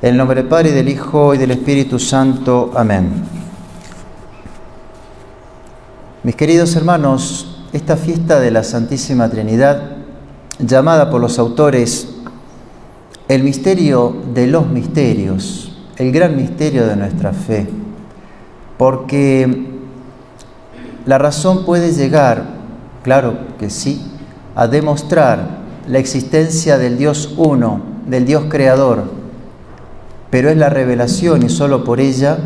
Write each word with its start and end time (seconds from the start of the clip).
En 0.00 0.10
el 0.10 0.16
nombre 0.16 0.40
del 0.40 0.48
Padre, 0.48 0.68
y 0.68 0.72
del 0.74 0.88
Hijo, 0.88 1.34
y 1.34 1.38
del 1.38 1.50
Espíritu 1.50 1.98
Santo. 1.98 2.70
Amén. 2.76 3.10
Mis 6.22 6.36
queridos 6.36 6.76
hermanos, 6.76 7.64
esta 7.72 7.96
fiesta 7.96 8.38
de 8.38 8.52
la 8.52 8.62
Santísima 8.62 9.28
Trinidad, 9.28 9.96
llamada 10.60 11.10
por 11.10 11.20
los 11.20 11.40
autores 11.40 12.10
el 13.26 13.42
misterio 13.42 14.14
de 14.32 14.46
los 14.46 14.68
misterios, 14.68 15.76
el 15.96 16.12
gran 16.12 16.36
misterio 16.36 16.86
de 16.86 16.94
nuestra 16.94 17.32
fe, 17.32 17.66
porque 18.76 19.66
la 21.06 21.18
razón 21.18 21.64
puede 21.64 21.90
llegar, 21.90 22.44
claro 23.02 23.36
que 23.58 23.68
sí, 23.68 24.00
a 24.54 24.68
demostrar 24.68 25.58
la 25.88 25.98
existencia 25.98 26.78
del 26.78 26.98
Dios 26.98 27.34
uno, 27.36 27.80
del 28.06 28.26
Dios 28.26 28.44
creador, 28.48 29.17
pero 30.30 30.50
es 30.50 30.56
la 30.56 30.68
revelación 30.68 31.42
y 31.42 31.48
solo 31.48 31.84
por 31.84 32.00
ella 32.00 32.38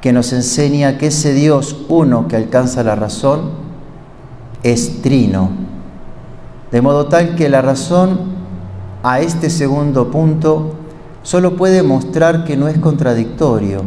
que 0.00 0.12
nos 0.12 0.32
enseña 0.32 0.98
que 0.98 1.06
ese 1.08 1.32
Dios 1.32 1.76
uno 1.88 2.26
que 2.26 2.36
alcanza 2.36 2.82
la 2.82 2.96
razón 2.96 3.50
es 4.62 5.00
trino. 5.00 5.50
De 6.72 6.80
modo 6.80 7.06
tal 7.06 7.36
que 7.36 7.48
la 7.48 7.62
razón 7.62 8.18
a 9.02 9.20
este 9.20 9.48
segundo 9.48 10.10
punto 10.10 10.74
solo 11.22 11.56
puede 11.56 11.82
mostrar 11.82 12.44
que 12.44 12.56
no 12.56 12.66
es 12.66 12.78
contradictorio, 12.78 13.82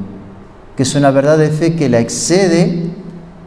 que 0.78 0.84
es 0.84 0.96
una 0.96 1.12
verdad 1.12 1.38
de 1.38 1.50
fe 1.50 1.76
que 1.76 1.90
la 1.90 2.00
excede, 2.00 2.92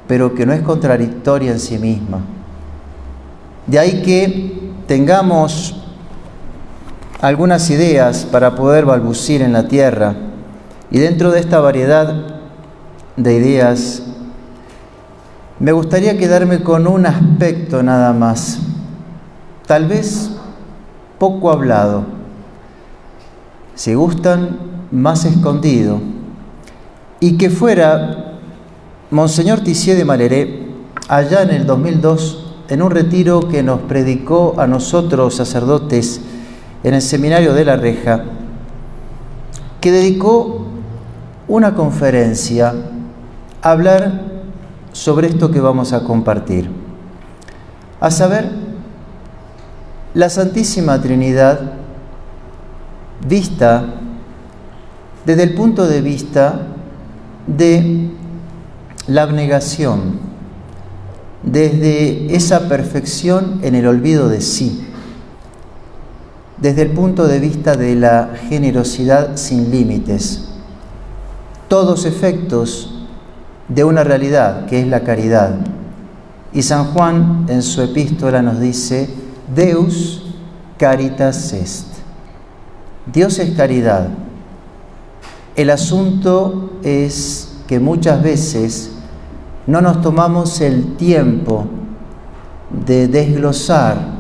pero 0.07 0.35
que 0.35 0.45
no 0.45 0.53
es 0.53 0.61
contradictoria 0.61 1.53
en 1.53 1.61
sí 1.61 1.79
misma. 1.79 2.21
De 3.67 3.79
ahí 3.79 4.03
que 4.03 4.73
tengamos 4.87 5.88
algunas 7.21 7.69
ideas 7.71 8.27
para 8.31 8.55
poder 8.55 8.85
balbucir 8.85 9.43
en 9.43 9.53
la 9.53 9.67
tierra. 9.67 10.15
Y 10.91 10.99
dentro 10.99 11.31
de 11.31 11.41
esta 11.41 11.61
variedad 11.61 12.15
de 13.17 13.35
ideas, 13.35 14.03
me 15.59 15.73
gustaría 15.73 16.17
quedarme 16.17 16.63
con 16.63 16.87
un 16.87 17.07
aspecto 17.07 17.83
nada 17.83 18.13
más, 18.13 18.61
tal 19.67 19.87
vez 19.87 20.31
poco 21.19 21.51
hablado, 21.51 22.05
si 23.75 23.95
gustan, 23.95 24.57
más 24.93 25.25
escondido, 25.25 26.01
y 27.21 27.37
que 27.37 27.51
fuera 27.51 28.39
Monseñor 29.11 29.61
Tissier 29.61 29.97
de 29.97 30.05
Maleré, 30.05 30.69
allá 31.09 31.43
en 31.43 31.51
el 31.51 31.67
2002, 31.67 32.55
en 32.69 32.83
un 32.83 32.91
retiro 32.93 33.49
que 33.49 33.63
nos 33.63 33.81
predicó 33.81 34.55
a 34.59 34.69
nosotros 34.69 35.35
sacerdotes, 35.35 36.21
en 36.89 36.95
el 36.95 37.03
seminario 37.03 37.53
de 37.53 37.67
La 37.67 37.77
Reja, 37.77 38.25
que 39.79 39.93
dedicó 39.93 40.65
una 41.47 41.75
conferencia 41.75 42.75
a 43.61 43.71
hablar 43.71 44.23
sobre 44.93 45.27
esto 45.27 45.51
que 45.51 45.61
vamos 45.61 45.93
a 45.93 46.05
compartir. 46.05 46.71
A 48.01 48.11
saber, 48.11 48.49
la 50.15 50.31
Santísima 50.31 50.99
Trinidad 51.03 51.61
vista 53.29 53.85
desde 55.27 55.43
el 55.43 55.55
punto 55.55 55.87
de 55.87 56.01
vista 56.01 56.63
de 57.47 58.09
la 59.09 59.25
abnegación, 59.25 60.21
desde 61.43 62.35
esa 62.35 62.67
perfección 62.67 63.61
en 63.63 63.75
el 63.75 63.87
olvido 63.87 64.31
de 64.31 64.41
sí 64.41 64.88
desde 66.61 66.83
el 66.83 66.91
punto 66.91 67.27
de 67.27 67.39
vista 67.39 67.75
de 67.77 67.95
la 67.95 68.31
generosidad 68.49 69.37
sin 69.37 69.71
límites. 69.71 70.49
Todos 71.69 72.05
efectos 72.05 73.07
de 73.69 73.85
una 73.85 74.03
realidad 74.03 74.67
que 74.67 74.81
es 74.81 74.87
la 74.87 75.01
caridad. 75.01 75.55
Y 76.53 76.63
San 76.63 76.87
Juan 76.87 77.47
en 77.49 77.63
su 77.63 77.83
epístola 77.83 78.43
nos 78.43 78.59
dice, 78.59 79.09
Deus 79.55 80.35
caritas 80.79 81.53
est. 81.53 81.87
Dios 83.13 83.39
es 83.39 83.55
caridad. 83.57 84.09
El 85.57 85.71
asunto 85.71 86.73
es 86.83 87.57
que 87.67 87.79
muchas 87.79 88.23
veces 88.23 88.91
no 89.67 89.81
nos 89.81 90.01
tomamos 90.01 90.61
el 90.61 90.97
tiempo 90.97 91.67
de 92.87 93.09
desglosar 93.09 94.18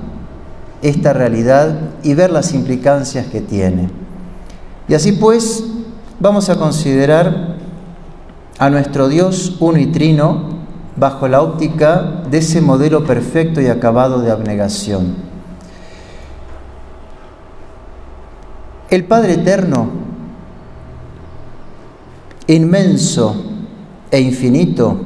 esta 0.82 1.12
realidad 1.12 1.74
y 2.02 2.14
ver 2.14 2.30
las 2.30 2.54
implicancias 2.54 3.26
que 3.26 3.40
tiene. 3.40 3.88
Y 4.88 4.94
así 4.94 5.12
pues, 5.12 5.64
vamos 6.20 6.48
a 6.48 6.56
considerar 6.56 7.56
a 8.58 8.70
nuestro 8.70 9.08
Dios 9.08 9.56
uno 9.60 9.78
y 9.78 9.86
trino 9.86 10.58
bajo 10.96 11.28
la 11.28 11.42
óptica 11.42 12.22
de 12.28 12.38
ese 12.38 12.60
modelo 12.60 13.04
perfecto 13.04 13.60
y 13.60 13.66
acabado 13.68 14.20
de 14.20 14.30
abnegación. 14.30 15.14
El 18.90 19.04
Padre 19.04 19.34
Eterno, 19.34 19.90
inmenso 22.46 23.44
e 24.10 24.18
infinito, 24.20 24.98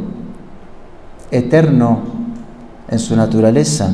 eterno 1.30 2.00
en 2.88 2.98
su 2.98 3.16
naturaleza, 3.16 3.92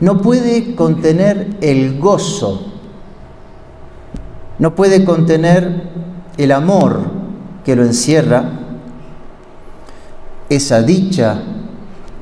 no 0.00 0.18
puede 0.18 0.74
contener 0.74 1.56
el 1.60 1.98
gozo, 1.98 2.72
no 4.58 4.74
puede 4.74 5.04
contener 5.04 5.90
el 6.36 6.52
amor 6.52 7.00
que 7.64 7.74
lo 7.74 7.84
encierra, 7.84 8.44
esa 10.48 10.82
dicha 10.82 11.42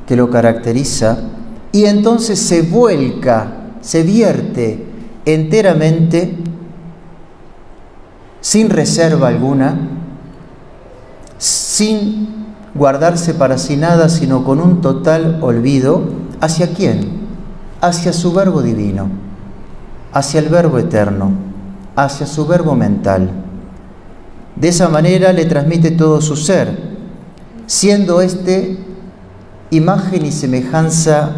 que 0.07 0.17
lo 0.17 0.31
caracteriza, 0.31 1.19
y 1.73 1.85
entonces 1.85 2.39
se 2.39 2.63
vuelca, 2.63 3.53
se 3.81 4.03
vierte 4.03 4.87
enteramente, 5.25 6.37
sin 8.41 8.71
reserva 8.71 9.29
alguna, 9.29 9.77
sin 11.39 12.47
guardarse 12.75 13.35
para 13.35 13.59
sí 13.59 13.77
nada, 13.77 14.09
sino 14.09 14.45
con 14.45 14.61
un 14.61 14.81
total 14.81 15.39
olvido, 15.43 16.03
¿hacia 16.41 16.73
quién? 16.73 17.16
Hacia 17.87 18.13
su 18.13 18.33
verbo 18.33 18.63
divino, 18.63 19.09
hacia 20.13 20.41
el 20.41 20.49
verbo 20.49 20.79
eterno, 20.79 21.31
hacia 21.95 22.27
su 22.27 22.47
verbo 22.47 22.75
mental. 22.75 23.31
De 24.57 24.69
esa 24.69 24.89
manera 24.89 25.33
le 25.33 25.45
transmite 25.45 25.93
todo 25.93 26.21
su 26.21 26.37
ser, 26.37 26.97
siendo 27.67 28.21
éste 28.21 28.79
imagen 29.71 30.25
y 30.25 30.33
semejanza 30.33 31.31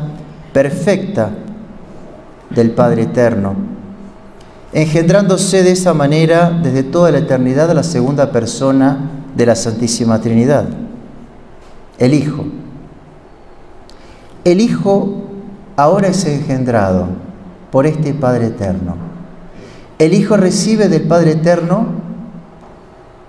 perfecta 0.53 1.31
del 2.51 2.71
Padre 2.71 3.03
Eterno, 3.03 3.55
engendrándose 4.73 5.63
de 5.63 5.73
esa 5.73 5.95
manera 5.95 6.51
desde 6.51 6.83
toda 6.83 7.11
la 7.11 7.19
eternidad 7.19 7.71
a 7.71 7.75
la 7.75 7.83
segunda 7.83 8.33
persona 8.33 9.11
de 9.37 9.47
la 9.47 9.55
Santísima 9.55 10.21
Trinidad, 10.21 10.67
el 11.99 12.15
Hijo. 12.15 12.45
El 14.45 14.61
Hijo 14.61 15.18
ahora 15.79 16.09
es 16.09 16.25
engendrado 16.25 17.07
por 17.71 17.87
este 17.87 18.13
Padre 18.13 18.47
Eterno. 18.47 18.97
El 20.01 20.13
Hijo 20.13 20.37
recibe 20.37 20.89
del 20.89 21.03
Padre 21.03 21.33
Eterno 21.33 21.87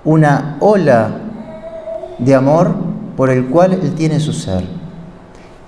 una 0.03 0.57
ola 0.59 1.11
de 2.17 2.33
amor 2.33 2.73
por 3.15 3.29
el 3.29 3.45
cual 3.45 3.73
Él 3.73 3.93
tiene 3.93 4.19
su 4.19 4.33
ser. 4.33 4.63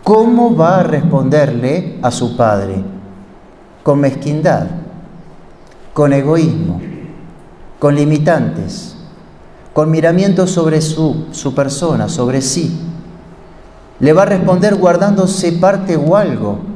¿Cómo 0.04 0.56
va 0.56 0.80
a 0.80 0.84
responderle 0.84 2.00
a 2.02 2.10
su 2.10 2.36
Padre? 2.36 2.84
Con 3.84 4.00
mezquindad, 4.00 4.66
con 5.94 6.14
egoísmo, 6.14 6.82
con 7.78 7.94
limitantes, 7.94 8.96
con 9.72 9.92
miramientos 9.92 10.50
sobre 10.50 10.82
su, 10.82 11.28
su 11.30 11.54
persona, 11.54 12.10
sobre 12.10 12.42
sí. 12.42 12.76
Le 14.00 14.14
va 14.14 14.24
a 14.24 14.26
responder 14.26 14.78
guardándose 14.78 15.52
parte 15.52 15.96
o 15.96 16.16
algo 16.16 16.71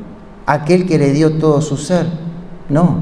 aquel 0.46 0.86
que 0.86 0.98
le 0.98 1.12
dio 1.12 1.34
todo 1.34 1.62
su 1.62 1.78
ser. 1.78 2.06
No. 2.70 2.98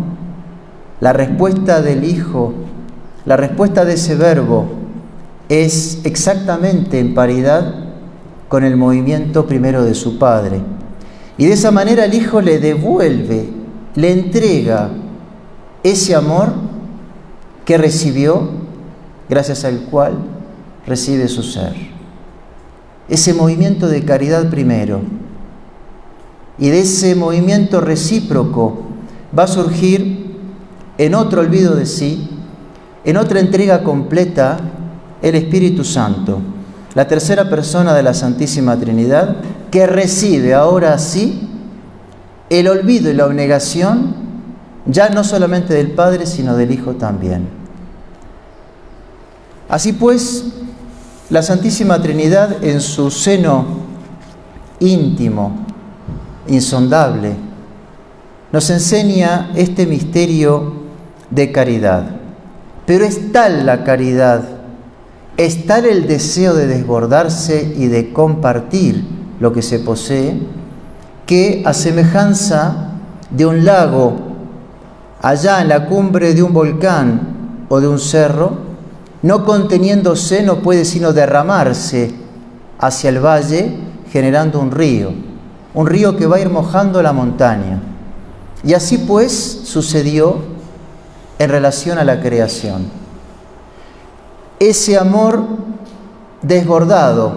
La 1.00 1.14
respuesta 1.14 1.82
del 1.82 2.04
Hijo, 2.04 2.54
la 3.26 3.38
respuesta 3.38 3.86
de 3.86 3.94
ese 3.94 4.16
verbo 4.16 4.66
es 5.50 6.00
exactamente 6.04 7.00
en 7.00 7.14
paridad 7.14 7.74
con 8.48 8.64
el 8.64 8.78
movimiento 8.78 9.46
primero 9.46 9.84
de 9.84 9.96
su 9.96 10.18
Padre. 10.18 10.62
Y 11.38 11.46
de 11.46 11.54
esa 11.54 11.72
manera 11.72 12.06
el 12.06 12.14
Hijo 12.14 12.42
le 12.42 12.60
devuelve, 12.60 13.50
le 13.96 14.12
entrega 14.12 14.90
ese 15.84 16.16
amor 16.16 16.54
que 17.66 17.78
recibió, 17.78 18.50
gracias 19.30 19.66
al 19.66 19.82
cual 19.90 20.14
recibe 20.86 21.28
su 21.28 21.44
ser. 21.44 21.74
Ese 23.10 23.34
movimiento 23.34 23.88
de 23.88 24.04
caridad 24.06 24.50
primero, 24.50 25.02
y 26.64 26.70
de 26.70 26.80
ese 26.80 27.14
movimiento 27.14 27.82
recíproco 27.82 28.84
va 29.38 29.44
a 29.44 29.48
surgir 29.48 30.38
en 30.98 31.14
otro 31.14 31.42
olvido 31.42 31.76
de 31.76 31.86
sí 31.86 32.30
en 33.04 33.18
otra 33.18 33.42
entrega 33.42 33.84
completa, 33.84 34.58
el 35.22 35.36
Espíritu 35.36 35.84
Santo, 35.84 36.40
la 36.96 37.06
tercera 37.06 37.50
persona 37.50 37.94
de 37.94 38.02
la 38.02 38.14
Santísima 38.14 38.78
Trinidad, 38.78 39.36
que 39.70 39.86
recibe 39.88 40.54
ahora 40.54 40.98
sí 40.98 41.50
el 42.50 42.70
olvido 42.70 43.10
y 43.10 43.14
la 43.14 43.26
abnegación 43.26 44.16
ya 44.86 45.10
no 45.10 45.26
solamente 45.26 45.74
del 45.74 45.92
Padre, 45.92 46.26
sino 46.26 46.56
del 46.56 46.72
Hijo 46.72 46.94
también. 46.94 47.48
Así 49.68 49.92
pues, 49.92 50.46
la 51.30 51.42
Santísima 51.42 52.02
Trinidad 52.02 52.64
en 52.64 52.80
su 52.80 53.12
seno 53.12 53.66
íntimo, 54.80 55.66
insondable, 56.48 57.36
nos 58.52 58.70
enseña 58.70 59.52
este 59.56 59.86
misterio 59.86 60.74
de 61.30 61.52
caridad. 61.52 62.06
Pero 62.86 63.06
es 63.06 63.32
tal 63.32 63.66
la 63.66 63.84
caridad, 63.84 64.44
es 65.38 65.66
tal 65.66 65.86
el 65.86 66.08
deseo 66.08 66.54
de 66.54 66.68
desbordarse 66.68 67.74
y 67.78 67.88
de 67.88 68.14
compartir 68.14 69.04
lo 69.40 69.54
que 69.54 69.62
se 69.62 69.80
posee, 69.80 70.40
que 71.26 71.64
a 71.66 71.74
semejanza 71.74 72.92
de 73.30 73.46
un 73.46 73.66
lago 73.66 74.34
allá 75.22 75.62
en 75.62 75.70
la 75.70 75.88
cumbre 75.88 76.34
de 76.34 76.44
un 76.44 76.54
volcán 76.54 77.66
o 77.70 77.80
de 77.80 77.88
un 77.88 77.98
cerro, 77.98 78.58
no 79.24 79.46
conteniéndose 79.46 80.44
no 80.44 80.58
puede 80.58 80.84
sino 80.86 81.14
derramarse 81.14 82.14
hacia 82.78 83.10
el 83.10 83.26
valle 83.26 83.74
generando 84.12 84.60
un 84.60 84.70
río, 84.70 85.12
un 85.74 85.88
río 85.88 86.16
que 86.16 86.28
va 86.28 86.38
a 86.38 86.40
ir 86.40 86.50
mojando 86.50 87.02
la 87.02 87.14
montaña. 87.14 87.80
Y 88.64 88.74
así 88.74 88.98
pues 89.00 89.62
sucedió 89.66 90.38
en 91.40 91.50
relación 91.50 91.98
a 91.98 92.04
la 92.04 92.22
creación. 92.22 92.86
Ese 94.60 94.98
amor 94.98 95.44
desbordado, 96.42 97.34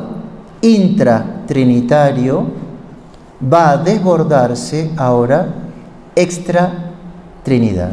intratrinitario, 0.60 2.46
va 3.52 3.70
a 3.70 3.76
desbordarse 3.78 4.90
ahora 4.96 5.48
extra 6.14 6.92
Trinidad, 7.42 7.92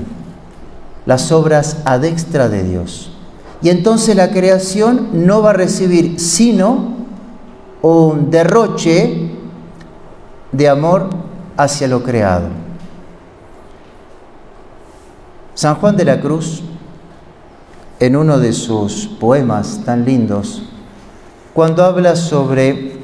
las 1.06 1.32
obras 1.32 1.78
adextra 1.86 2.50
de 2.50 2.64
Dios. 2.64 3.12
Y 3.62 3.70
entonces 3.70 4.16
la 4.16 4.32
creación 4.32 5.10
no 5.14 5.42
va 5.42 5.52
a 5.52 5.54
recibir 5.54 6.20
sino 6.20 6.94
un 7.82 8.32
derroche 8.32 9.33
de 10.54 10.70
amor 10.70 11.10
hacia 11.58 11.88
lo 11.88 12.02
creado. 12.04 12.48
San 15.56 15.76
Juan 15.76 15.98
de 15.98 16.06
la 16.06 16.22
Cruz, 16.22 16.64
en 18.00 18.16
uno 18.16 18.40
de 18.40 18.54
sus 18.54 19.08
poemas 19.08 19.82
tan 19.86 20.06
lindos, 20.06 20.64
cuando 21.54 21.84
habla 21.84 22.16
sobre 22.16 22.98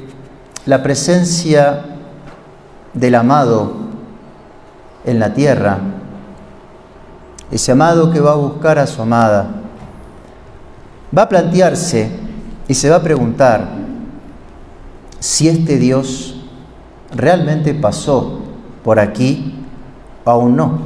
la 0.66 0.82
presencia 0.82 1.84
del 2.94 3.14
amado 3.14 3.72
en 5.04 5.18
la 5.18 5.32
tierra, 5.32 5.78
ese 7.50 7.72
amado 7.72 8.10
que 8.10 8.20
va 8.20 8.32
a 8.32 8.36
buscar 8.36 8.78
a 8.78 8.86
su 8.86 9.02
amada, 9.02 9.48
va 11.16 11.22
a 11.22 11.28
plantearse 11.28 12.10
y 12.68 12.74
se 12.74 12.90
va 12.90 12.96
a 12.96 13.02
preguntar 13.02 13.68
si 15.18 15.48
este 15.48 15.76
Dios 15.76 16.39
realmente 17.12 17.74
pasó 17.74 18.40
por 18.84 18.98
aquí 18.98 19.54
o 20.24 20.30
aún 20.30 20.56
no. 20.56 20.78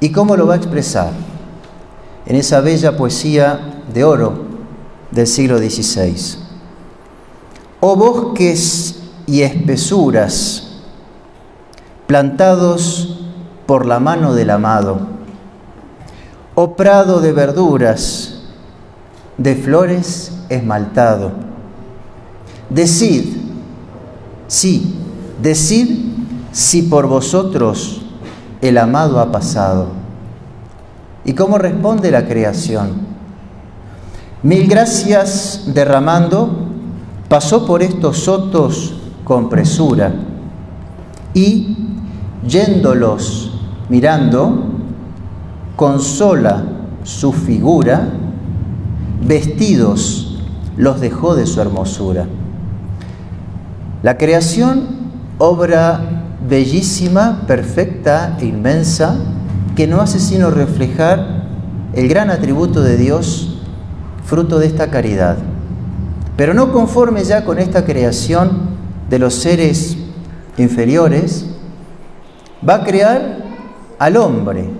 ¿Y 0.00 0.10
cómo 0.10 0.36
lo 0.36 0.46
va 0.46 0.54
a 0.54 0.58
expresar? 0.58 1.12
En 2.26 2.36
esa 2.36 2.60
bella 2.60 2.96
poesía 2.96 3.82
de 3.92 4.04
oro 4.04 4.34
del 5.10 5.26
siglo 5.26 5.58
XVI. 5.58 6.38
Oh 7.80 7.96
bosques 7.96 9.00
y 9.26 9.42
espesuras, 9.42 10.80
plantados 12.06 13.20
por 13.66 13.86
la 13.86 14.00
mano 14.00 14.34
del 14.34 14.50
amado. 14.50 15.00
Oh 16.54 16.74
prado 16.74 17.20
de 17.20 17.32
verduras, 17.32 18.40
de 19.36 19.54
flores 19.54 20.32
esmaltado. 20.48 21.32
Decid, 22.70 23.47
sí, 24.48 24.96
decid 25.40 26.08
si 26.50 26.82
por 26.82 27.06
vosotros 27.06 28.02
el 28.60 28.78
amado 28.78 29.20
ha 29.20 29.30
pasado. 29.30 29.86
¿Y 31.24 31.34
cómo 31.34 31.58
responde 31.58 32.10
la 32.10 32.26
creación? 32.26 33.06
Mil 34.42 34.66
gracias 34.66 35.64
derramando, 35.66 36.50
pasó 37.28 37.66
por 37.66 37.82
estos 37.82 38.18
sotos 38.18 38.94
con 39.24 39.48
presura 39.48 40.12
y 41.34 41.76
yéndolos 42.46 43.52
mirando, 43.88 44.64
consola 45.76 46.64
su 47.04 47.32
figura, 47.32 48.08
vestidos 49.22 50.38
los 50.76 51.00
dejó 51.00 51.34
de 51.34 51.46
su 51.46 51.60
hermosura. 51.60 52.26
La 54.02 54.16
creación, 54.16 54.86
obra 55.38 56.00
bellísima, 56.48 57.42
perfecta 57.48 58.36
e 58.40 58.46
inmensa, 58.46 59.16
que 59.74 59.88
no 59.88 60.00
hace 60.00 60.20
sino 60.20 60.50
reflejar 60.50 61.46
el 61.94 62.08
gran 62.08 62.30
atributo 62.30 62.80
de 62.80 62.96
Dios, 62.96 63.60
fruto 64.24 64.60
de 64.60 64.66
esta 64.66 64.88
caridad. 64.90 65.38
Pero 66.36 66.54
no 66.54 66.72
conforme 66.72 67.24
ya 67.24 67.44
con 67.44 67.58
esta 67.58 67.84
creación 67.84 68.50
de 69.10 69.18
los 69.18 69.34
seres 69.34 69.96
inferiores, 70.58 71.46
va 72.66 72.76
a 72.76 72.84
crear 72.84 73.38
al 73.98 74.16
hombre 74.16 74.70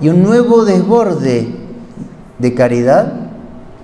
y 0.00 0.10
un 0.10 0.22
nuevo 0.22 0.64
desborde 0.64 1.48
de 2.38 2.54
caridad, 2.54 3.12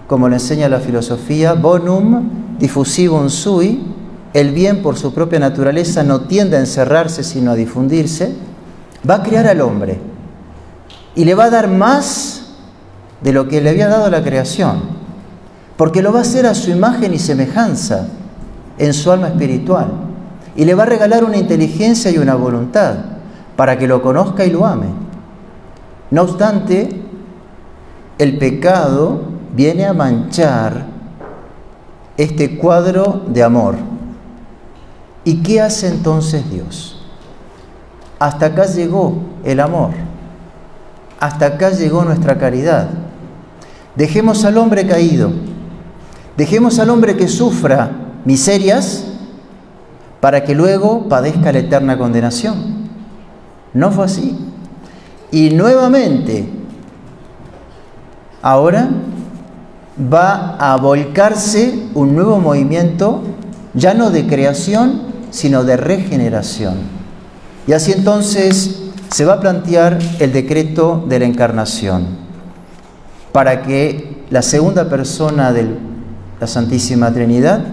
como 0.07 0.29
le 0.29 0.37
enseña 0.37 0.69
la 0.69 0.79
filosofía, 0.79 1.55
bonum 1.55 2.29
diffusivum 2.59 3.29
sui, 3.29 3.94
el 4.35 4.51
bien 4.51 4.83
por 4.83 4.99
su 4.99 5.15
propia 5.15 5.39
naturaleza 5.39 6.03
no 6.03 6.23
tiende 6.23 6.57
a 6.57 6.61
encerrarse 6.61 7.23
sino 7.23 7.53
a 7.53 7.55
difundirse, 7.55 8.35
va 9.09 9.17
a 9.17 9.23
crear 9.23 9.47
al 9.47 9.61
hombre 9.61 9.99
y 11.15 11.25
le 11.25 11.35
va 11.35 11.45
a 11.45 11.51
dar 11.51 11.69
más 11.69 12.49
de 13.23 13.33
lo 13.33 13.49
que 13.49 13.61
le 13.61 13.71
había 13.71 13.89
dado 13.89 14.11
la 14.11 14.23
creación, 14.23 14.83
porque 15.77 16.03
lo 16.03 16.13
va 16.13 16.19
a 16.19 16.23
hacer 16.23 16.47
a 16.47 16.55
su 16.55 16.71
imagen 16.71 17.15
y 17.15 17.19
semejanza 17.19 18.09
en 18.77 18.93
su 18.93 19.11
alma 19.13 19.29
espiritual 19.29 19.87
y 20.57 20.65
le 20.65 20.75
va 20.75 20.83
a 20.83 20.87
regalar 20.87 21.25
una 21.25 21.37
inteligencia 21.37 22.11
y 22.11 22.19
una 22.19 22.35
voluntad 22.35 22.97
para 23.57 23.79
que 23.79 23.87
lo 23.87 24.03
conozca 24.03 24.45
y 24.45 24.51
lo 24.51 24.67
ame. 24.67 24.89
No 26.11 26.23
obstante, 26.23 26.89
el 28.19 28.37
pecado 28.39 29.21
viene 29.55 29.87
a 29.87 29.93
manchar 29.93 30.87
este 32.17 32.59
cuadro 32.59 33.23
de 33.29 33.43
amor. 33.43 33.94
¿Y 35.25 35.37
qué 35.37 35.61
hace 35.61 35.89
entonces 35.89 36.49
Dios? 36.51 37.01
Hasta 38.19 38.47
acá 38.47 38.67
llegó 38.67 39.15
el 39.45 39.61
amor. 39.61 39.91
Hasta 41.19 41.47
acá 41.47 41.71
llegó 41.71 42.05
nuestra 42.05 42.39
caridad. 42.39 42.89
Dejemos 43.97 44.45
al 44.45 44.59
hombre 44.59 44.87
caído. 44.87 45.31
Dejemos 46.37 46.79
al 46.79 46.91
hombre 46.91 47.17
que 47.17 47.29
sufra 47.29 47.91
miserias 48.25 49.05
para 50.21 50.45
que 50.45 50.55
luego 50.55 51.09
padezca 51.09 51.53
la 51.53 51.61
eterna 51.61 51.99
condenación. 51.99 52.89
No 53.73 53.91
fue 53.91 54.05
así. 54.05 54.39
Y 55.31 55.51
nuevamente, 55.51 56.49
ahora 58.41 58.89
va 59.99 60.57
a 60.59 60.77
volcarse 60.77 61.89
un 61.95 62.15
nuevo 62.15 62.39
movimiento, 62.39 63.23
ya 63.75 63.95
no 63.95 64.11
de 64.11 64.27
creación, 64.27 65.14
sino 65.35 65.65
de 65.65 65.77
regeneración. 65.77 66.77
Y 67.67 67.73
así 67.73 67.91
entonces 67.91 68.83
se 69.11 69.25
va 69.25 69.35
a 69.35 69.41
plantear 69.41 69.99
el 70.21 70.33
decreto 70.33 71.05
de 71.09 71.19
la 71.19 71.25
encarnación, 71.25 72.07
para 73.33 73.63
que 73.63 74.23
la 74.31 74.43
segunda 74.43 74.89
persona 74.89 75.53
de 75.53 75.77
la 76.41 76.47
Santísima 76.47 77.13
Trinidad 77.13 77.65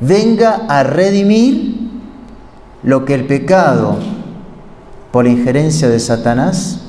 venga 0.00 0.62
a 0.66 0.82
redimir 0.82 1.90
lo 2.82 3.04
que 3.04 3.14
el 3.14 3.26
pecado, 3.26 3.98
por 5.12 5.26
injerencia 5.26 5.90
de 5.90 6.00
Satanás, 6.00 6.80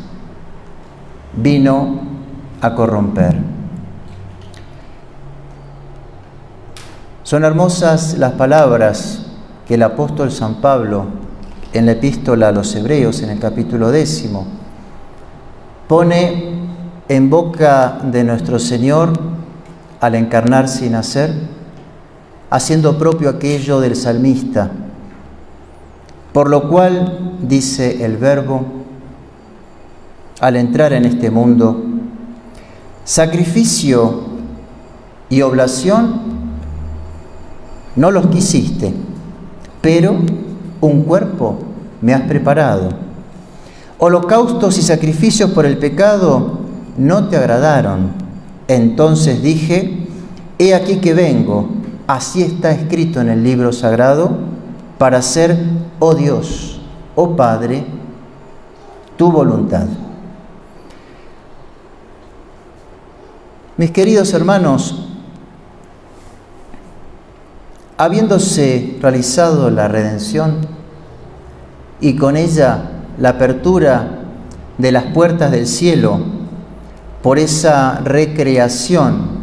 vino 1.36 2.00
a 2.62 2.74
corromper. 2.74 3.36
Son 7.24 7.44
hermosas 7.44 8.18
las 8.18 8.32
palabras 8.34 9.25
que 9.68 9.76
el 9.76 9.84
apóstol 9.84 10.32
San 10.32 10.56
Pablo 10.56 11.06
en 11.74 11.86
la 11.86 11.94
epístola 11.94 12.50
a 12.50 12.52
los 12.52 12.74
Hebreos, 12.76 13.22
en 13.22 13.32
el 13.32 13.40
capítulo 13.40 13.92
décimo, 13.92 14.46
pone 15.88 16.54
en 17.10 17.30
boca 17.30 18.00
de 18.04 18.24
nuestro 18.24 18.60
Señor 18.60 19.14
al 20.00 20.16
encarnarse 20.16 20.86
y 20.86 20.90
nacer, 20.90 21.34
haciendo 22.50 22.98
propio 22.98 23.30
aquello 23.30 23.80
del 23.80 23.96
salmista, 23.96 24.72
por 26.32 26.50
lo 26.50 26.70
cual, 26.70 27.38
dice 27.42 28.06
el 28.06 28.18
Verbo, 28.18 28.66
al 30.40 30.56
entrar 30.58 30.94
en 30.94 31.06
este 31.06 31.32
mundo, 31.32 31.84
sacrificio 33.04 34.24
y 35.30 35.42
oblación 35.42 36.22
no 37.96 38.12
los 38.12 38.28
quisiste, 38.28 38.94
pero 39.86 40.16
un 40.82 41.04
cuerpo 41.04 41.60
me 42.02 42.12
has 42.12 42.22
preparado. 42.22 42.90
Holocaustos 44.00 44.80
y 44.80 44.82
sacrificios 44.82 45.52
por 45.52 45.68
el 45.68 45.78
pecado 45.78 46.58
no 46.98 47.28
te 47.28 47.38
agradaron. 47.38 48.10
Entonces 48.68 49.44
dije, 49.44 50.08
he 50.58 50.74
aquí 50.74 50.96
que 50.96 51.14
vengo, 51.14 51.68
así 52.08 52.42
está 52.42 52.72
escrito 52.72 53.22
en 53.22 53.30
el 53.30 53.44
libro 53.44 53.72
sagrado, 53.72 54.32
para 54.98 55.20
hacer, 55.20 55.56
oh 56.00 56.16
Dios, 56.16 56.82
oh 57.14 57.36
Padre, 57.36 57.86
tu 59.18 59.32
voluntad. 59.32 59.86
Mis 63.78 63.92
queridos 63.92 64.34
hermanos, 64.34 65.05
habiéndose 67.98 68.98
realizado 69.02 69.70
la 69.70 69.88
redención 69.88 70.58
y 72.02 72.16
con 72.16 72.36
ella 72.36 72.92
la 73.18 73.30
apertura 73.30 74.20
de 74.78 74.92
las 74.92 75.06
puertas 75.06 75.52
del 75.52 75.68
cielo 75.68 76.20
por 77.22 77.40
esa 77.40 78.02
recreación 78.04 79.36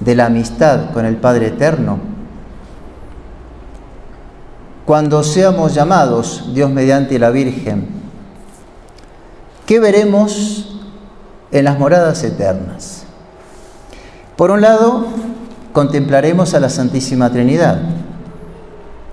de 0.00 0.14
la 0.14 0.26
amistad 0.26 0.90
con 0.92 1.06
el 1.06 1.16
Padre 1.16 1.46
Eterno, 1.46 1.98
cuando 4.84 5.22
seamos 5.22 5.74
llamados, 5.74 6.50
Dios 6.54 6.70
mediante 6.70 7.18
la 7.18 7.30
Virgen, 7.30 7.88
¿qué 9.66 9.80
veremos 9.80 10.78
en 11.50 11.64
las 11.64 11.78
moradas 11.78 12.22
eternas? 12.22 13.04
Por 14.36 14.50
un 14.50 14.60
lado, 14.60 15.06
contemplaremos 15.76 16.54
a 16.54 16.60
la 16.60 16.70
Santísima 16.70 17.30
Trinidad, 17.30 17.78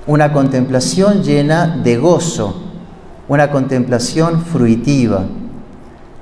una 0.08 0.32
contemplación 0.32 1.22
llena 1.22 1.68
de 1.68 1.98
gozo, 1.98 2.56
una 3.28 3.52
contemplación 3.52 4.46
fruitiva. 4.46 5.26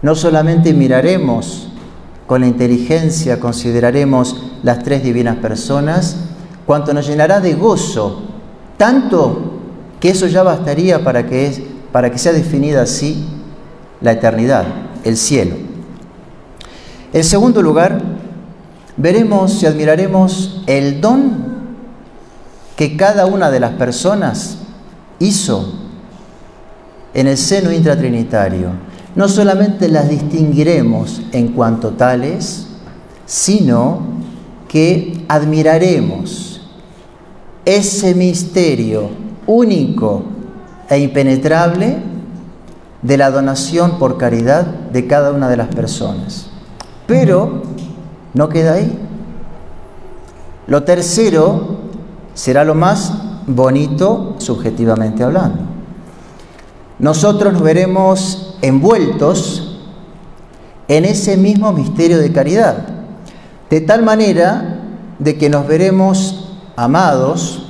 No 0.01 0.15
solamente 0.15 0.74
miraremos 0.74 1.67
con 2.25 2.41
la 2.41 2.48
inteligencia, 2.48 3.39
consideraremos 3.39 4.36
las 4.63 4.79
tres 4.79 5.03
divinas 5.03 5.36
personas, 5.36 6.15
cuanto 6.65 6.91
nos 6.91 7.05
llenará 7.05 7.39
de 7.39 7.53
gozo, 7.53 8.24
tanto 8.77 9.60
que 10.00 10.10
eso 10.10 10.25
ya 10.25 10.41
bastaría 10.41 11.03
para 11.03 11.27
que, 11.27 11.67
para 11.91 12.12
que 12.12 12.17
sea 12.17 12.33
definida 12.33 12.81
así 12.81 13.27
la 14.01 14.13
eternidad, 14.13 14.65
el 15.03 15.17
cielo. 15.17 15.53
En 17.13 17.24
segundo 17.24 17.62
lugar, 17.62 18.11
veremos 18.98 19.62
y 19.62 19.65
admiraremos 19.65 20.63
el 20.67 21.01
don 21.01 21.51
que 22.75 22.98
cada 22.98 23.25
una 23.25 23.51
de 23.51 23.60
las 23.60 23.71
personas 23.74 24.57
hizo 25.19 25.74
en 27.13 27.27
el 27.27 27.38
seno 27.38 27.71
intratrinitario. 27.71 28.69
No 29.15 29.27
solamente 29.27 29.89
las 29.89 30.10
distinguiremos 30.10 31.21
en 31.31 31.50
cuanto 31.50 31.91
tales, 31.91 32.67
sino 33.25 34.00
que 34.67 35.25
admiraremos 35.27 36.62
ese 37.65 38.15
misterio 38.15 39.10
único 39.45 40.24
e 40.89 41.00
impenetrable 41.00 41.98
de 43.01 43.17
la 43.17 43.31
donación 43.31 44.00
por 44.00 44.17
caridad 44.17 44.65
de 44.65 45.07
cada 45.07 45.31
una 45.31 45.50
de 45.50 45.57
las 45.57 45.67
personas. 45.67 46.48
Pero 47.07 47.63
no 48.33 48.50
queda 48.50 48.73
ahí. 48.73 48.97
Lo 50.67 50.83
tercero 50.83 51.77
será 52.33 52.63
lo 52.63 52.75
más 52.75 53.13
bonito 53.47 54.35
subjetivamente 54.38 55.23
hablando. 55.23 55.59
Nosotros 57.00 57.53
nos 57.53 57.63
veremos 57.63 58.57
envueltos 58.61 59.79
en 60.88 61.05
ese 61.05 61.38
mismo 61.38 61.71
misterio 61.71 62.19
de 62.19 62.31
caridad, 62.31 62.77
de 63.69 63.81
tal 63.81 64.03
manera 64.03 64.79
de 65.17 65.38
que 65.38 65.50
nos 65.50 65.67
veremos 65.67 66.57
amados, 66.75 67.67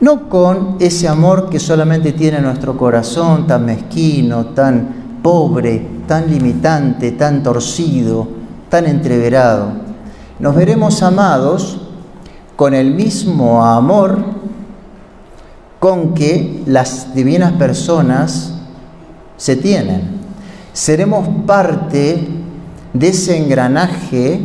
no 0.00 0.28
con 0.28 0.76
ese 0.80 1.08
amor 1.08 1.48
que 1.48 1.58
solamente 1.58 2.12
tiene 2.12 2.40
nuestro 2.40 2.76
corazón 2.76 3.46
tan 3.46 3.64
mezquino, 3.64 4.46
tan 4.46 5.20
pobre, 5.22 6.02
tan 6.06 6.30
limitante, 6.30 7.12
tan 7.12 7.42
torcido, 7.42 8.28
tan 8.74 8.86
entreverado. 8.86 9.68
Nos 10.40 10.56
veremos 10.56 11.00
amados 11.04 11.78
con 12.56 12.74
el 12.74 12.92
mismo 12.92 13.64
amor 13.64 14.18
con 15.78 16.12
que 16.12 16.60
las 16.66 17.14
divinas 17.14 17.52
personas 17.52 18.52
se 19.36 19.54
tienen. 19.54 20.18
Seremos 20.72 21.28
parte 21.46 22.26
de 22.92 23.06
ese 23.06 23.36
engranaje 23.36 24.44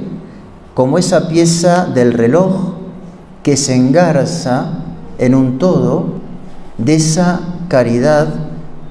como 0.76 1.00
esa 1.00 1.28
pieza 1.28 1.88
del 1.88 2.14
reloj 2.14 2.74
que 3.42 3.58
se 3.58 3.74
engarza 3.74 4.74
en 5.18 5.34
un 5.34 5.58
todo 5.58 6.06
de 6.78 6.94
esa 6.94 7.40
caridad 7.68 8.28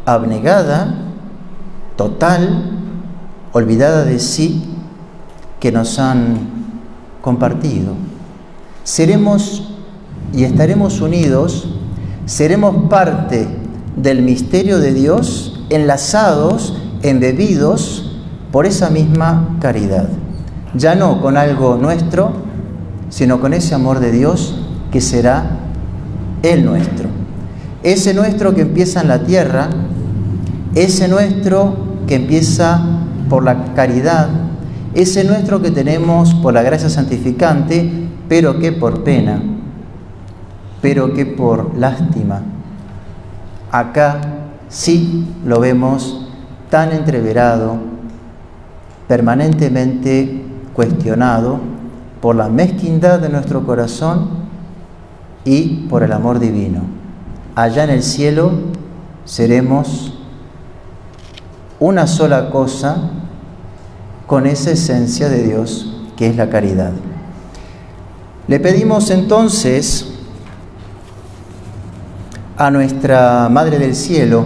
abnegada, 0.04 0.96
total, 1.94 2.72
olvidada 3.52 4.04
de 4.04 4.18
sí, 4.18 4.67
que 5.60 5.72
nos 5.72 5.98
han 5.98 6.38
compartido. 7.20 7.94
Seremos 8.84 9.70
y 10.32 10.44
estaremos 10.44 11.00
unidos, 11.00 11.68
seremos 12.26 12.88
parte 12.88 13.48
del 13.96 14.22
misterio 14.22 14.78
de 14.78 14.92
Dios, 14.92 15.60
enlazados, 15.70 16.76
embebidos 17.02 18.18
por 18.52 18.66
esa 18.66 18.90
misma 18.90 19.56
caridad. 19.60 20.08
Ya 20.74 20.94
no 20.94 21.20
con 21.20 21.36
algo 21.36 21.76
nuestro, 21.76 22.32
sino 23.10 23.40
con 23.40 23.54
ese 23.54 23.74
amor 23.74 24.00
de 24.00 24.12
Dios 24.12 24.54
que 24.92 25.00
será 25.00 25.58
el 26.42 26.64
nuestro. 26.64 27.08
Ese 27.82 28.14
nuestro 28.14 28.54
que 28.54 28.62
empieza 28.62 29.00
en 29.00 29.08
la 29.08 29.24
tierra, 29.24 29.68
ese 30.74 31.08
nuestro 31.08 31.76
que 32.06 32.16
empieza 32.16 32.80
por 33.28 33.44
la 33.44 33.74
caridad, 33.74 34.28
ese 34.98 35.22
nuestro 35.22 35.62
que 35.62 35.70
tenemos 35.70 36.34
por 36.34 36.52
la 36.52 36.62
gracia 36.62 36.90
santificante, 36.90 37.88
pero 38.28 38.58
que 38.58 38.72
por 38.72 39.04
pena, 39.04 39.40
pero 40.82 41.14
que 41.14 41.24
por 41.24 41.78
lástima. 41.78 42.42
Acá 43.70 44.20
sí 44.68 45.24
lo 45.44 45.60
vemos 45.60 46.26
tan 46.68 46.90
entreverado, 46.90 47.76
permanentemente 49.06 50.44
cuestionado 50.74 51.60
por 52.20 52.34
la 52.34 52.48
mezquindad 52.48 53.20
de 53.20 53.28
nuestro 53.28 53.64
corazón 53.64 54.30
y 55.44 55.86
por 55.88 56.02
el 56.02 56.10
amor 56.10 56.40
divino. 56.40 56.80
Allá 57.54 57.84
en 57.84 57.90
el 57.90 58.02
cielo 58.02 58.50
seremos 59.24 60.18
una 61.78 62.08
sola 62.08 62.50
cosa 62.50 63.12
con 64.28 64.46
esa 64.46 64.72
esencia 64.72 65.30
de 65.30 65.42
Dios 65.42 65.90
que 66.14 66.28
es 66.28 66.36
la 66.36 66.50
caridad. 66.50 66.92
Le 68.46 68.60
pedimos 68.60 69.10
entonces 69.10 70.06
a 72.58 72.70
nuestra 72.70 73.48
Madre 73.48 73.78
del 73.78 73.96
Cielo, 73.96 74.44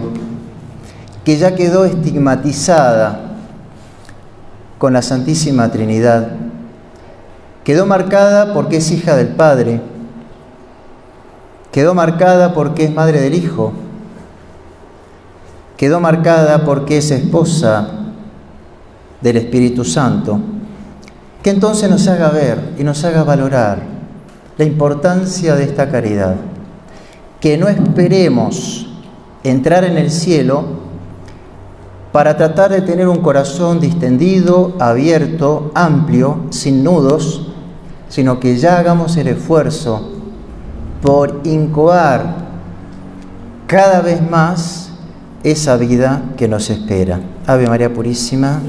que 1.25 1.37
ya 1.37 1.55
quedó 1.55 1.83
estigmatizada 1.83 3.35
con 4.77 4.93
la 4.93 5.01
Santísima 5.01 5.69
Trinidad, 5.69 6.29
quedó 7.65 7.85
marcada 7.85 8.53
porque 8.53 8.77
es 8.77 8.89
hija 8.89 9.17
del 9.17 9.29
Padre, 9.29 9.81
quedó 11.73 11.93
marcada 11.93 12.53
porque 12.53 12.85
es 12.85 12.93
madre 12.93 13.19
del 13.19 13.33
Hijo, 13.33 13.73
quedó 15.75 15.99
marcada 15.99 16.63
porque 16.63 16.99
es 16.99 17.11
esposa 17.11 18.02
del 19.23 19.37
Espíritu 19.37 19.85
Santo, 19.85 20.37
que 21.41 21.49
entonces 21.49 21.89
nos 21.89 22.07
haga 22.07 22.29
ver 22.29 22.75
y 22.77 22.83
nos 22.83 23.03
haga 23.05 23.23
valorar 23.23 23.81
la 24.57 24.65
importancia 24.65 25.55
de 25.55 25.63
esta 25.63 25.89
caridad. 25.89 26.35
Que 27.39 27.57
no 27.57 27.67
esperemos 27.67 28.87
entrar 29.43 29.83
en 29.85 29.97
el 29.97 30.11
cielo 30.11 30.83
para 32.11 32.37
tratar 32.37 32.71
de 32.71 32.81
tener 32.81 33.07
un 33.07 33.21
corazón 33.21 33.79
distendido, 33.79 34.75
abierto, 34.79 35.71
amplio, 35.73 36.45
sin 36.51 36.83
nudos, 36.83 37.47
sino 38.09 38.39
que 38.39 38.57
ya 38.57 38.77
hagamos 38.77 39.17
el 39.17 39.29
esfuerzo 39.29 40.11
por 41.01 41.41
incoar 41.43 42.35
cada 43.67 44.01
vez 44.01 44.21
más 44.21 44.91
esa 45.43 45.75
vida 45.77 46.21
que 46.37 46.47
nos 46.47 46.69
espera. 46.69 47.19
Ave 47.47 47.67
María 47.67 47.93
Purísima. 47.93 48.61